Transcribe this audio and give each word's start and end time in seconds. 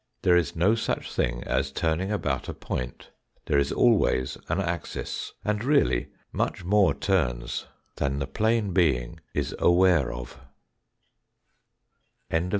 There 0.23 0.35
is 0.35 0.55
no 0.55 0.73
such 0.73 1.13
thing 1.13 1.43
as 1.43 1.71
turning 1.71 2.11
about 2.11 2.49
a 2.49 2.55
point, 2.55 3.11
there 3.45 3.59
is 3.59 3.71
always 3.71 4.35
an 4.49 4.59
axis, 4.59 5.33
and 5.45 5.63
really 5.63 6.07
much 6.31 6.65
more 6.65 6.95
turns 6.95 7.67
than 7.97 8.17
the 8.17 8.25
plane 8.25 8.71
being 8.73 9.19
is 9.35 9.53
aware 9.59 10.11
of. 10.11 10.39